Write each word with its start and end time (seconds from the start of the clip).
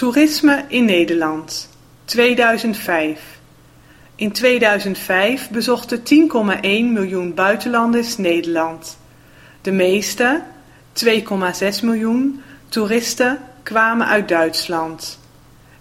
Toerisme 0.00 0.64
in 0.68 0.84
Nederland 0.84 1.68
2005. 2.04 3.20
In 4.14 4.32
2005 4.32 5.50
bezochten 5.50 5.98
10,1 5.98 6.60
miljoen 6.92 7.34
buitenlanders 7.34 8.16
Nederland. 8.16 8.98
De 9.62 9.70
meeste, 9.70 10.42
2,6 11.04 11.82
miljoen, 11.82 12.42
toeristen 12.68 13.38
kwamen 13.62 14.06
uit 14.06 14.28
Duitsland. 14.28 15.18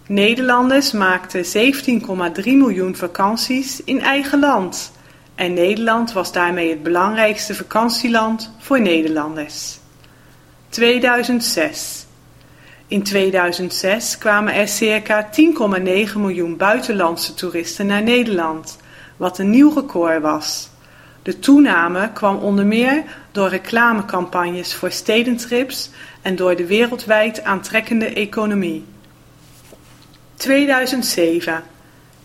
Nederlanders 0.07 0.91
maakten 0.91 1.45
17,3 1.45 2.43
miljoen 2.43 2.95
vakanties 2.95 3.83
in 3.83 4.01
eigen 4.01 4.39
land 4.39 4.91
en 5.36 5.54
Nederland 5.54 6.11
was 6.11 6.31
daarmee 6.31 6.70
het 6.70 6.83
belangrijkste 6.83 7.55
vakantieland 7.55 8.51
voor 8.57 8.81
Nederlanders. 8.81 9.79
2006 10.70 12.07
in 12.90 13.04
2006 13.04 14.18
kwamen 14.18 14.54
er 14.54 14.68
circa 14.68 15.30
10,9 15.32 16.14
miljoen 16.16 16.57
buitenlandse 16.57 17.34
toeristen 17.34 17.86
naar 17.86 18.04
Nederland, 18.04 18.78
wat 19.18 19.38
een 19.38 19.50
nieuw 19.50 19.74
record 19.74 20.21
was. 20.21 20.70
De 21.24 21.39
toename 21.39 22.11
kwam 22.14 22.38
onder 22.38 22.66
meer 22.66 23.04
door 23.32 23.50
reclamecampagnes 23.50 24.74
voor 24.74 24.92
stedentrips 24.92 25.89
en 26.21 26.36
door 26.36 26.56
de 26.56 26.66
wereldwijd 26.66 27.44
aantrekkende 27.44 28.06
economie. 28.06 28.86
2007. 30.36 31.64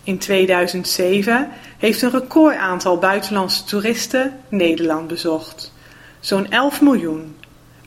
In 0.02 0.18
2007 0.18 1.48
heeft 1.78 2.02
een 2.02 2.10
recordaantal 2.10 2.98
buitenlandse 2.98 3.64
toeristen 3.64 4.40
Nederland 4.48 5.08
bezocht. 5.08 5.72
Zo'n 6.20 6.50
11 6.50 6.80
miljoen. 6.80 7.36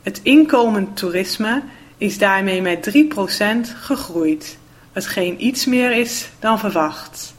Het 0.03 0.19
inkomend 0.23 0.97
toerisme 0.97 1.61
is 1.97 2.17
daarmee 2.17 2.61
met 2.61 2.91
3% 2.97 3.75
gegroeid, 3.81 4.57
hetgeen 4.91 5.45
iets 5.45 5.65
meer 5.65 5.91
is 5.91 6.29
dan 6.39 6.59
verwacht. 6.59 7.33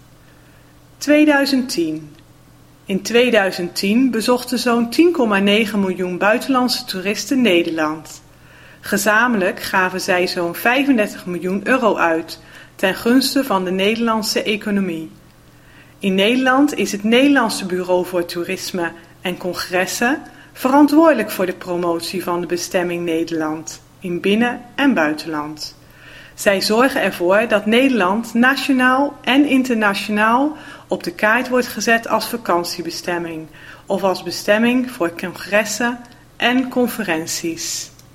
2010. 0.98 2.14
In 2.84 3.02
2010 3.02 4.10
bezochten 4.10 4.58
zo'n 4.58 4.88
10,9 5.70 5.78
miljoen 5.78 6.18
buitenlandse 6.18 6.84
toeristen 6.84 7.40
Nederland. 7.40 8.22
Gezamenlijk 8.80 9.62
gaven 9.62 10.00
zij 10.00 10.26
zo'n 10.26 10.54
35 10.54 11.26
miljoen 11.26 11.66
euro 11.66 11.96
uit 11.96 12.40
ten 12.74 12.94
gunste 12.94 13.44
van 13.44 13.64
de 13.64 13.70
Nederlandse 13.70 14.42
economie. 14.42 15.10
In 15.98 16.14
Nederland 16.14 16.74
is 16.74 16.92
het 16.92 17.04
Nederlandse 17.04 17.66
Bureau 17.66 18.06
voor 18.06 18.24
Toerisme 18.24 18.92
en 19.20 19.36
Congressen 19.36 20.22
verantwoordelijk 20.52 21.30
voor 21.30 21.46
de 21.46 21.54
promotie 21.54 22.22
van 22.22 22.40
de 22.40 22.46
bestemming 22.46 23.04
Nederland 23.04 23.80
in 24.00 24.20
binnen- 24.20 24.60
en 24.74 24.94
buitenland. 24.94 25.76
Zij 26.34 26.60
zorgen 26.60 27.02
ervoor 27.02 27.48
dat 27.48 27.66
Nederland 27.66 28.34
nationaal 28.34 29.16
en 29.22 29.44
internationaal 29.44 30.56
op 30.88 31.02
de 31.02 31.12
kaart 31.12 31.48
wordt 31.48 31.66
gezet 31.66 32.08
als 32.08 32.28
vakantiebestemming 32.28 33.48
of 33.86 34.02
als 34.02 34.22
bestemming 34.22 34.90
voor 34.90 35.12
congressen 35.20 35.98
en 36.36 36.68
conferenties. 36.68 37.90